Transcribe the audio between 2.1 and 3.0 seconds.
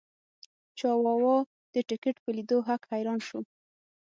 په لیدو هک